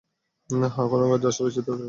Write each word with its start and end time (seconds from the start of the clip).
হ্যাঁ, 0.49 0.87
খননকার্য 0.89 1.25
আসলেই 1.27 1.53
চিত্তাকর্ষক। 1.55 1.79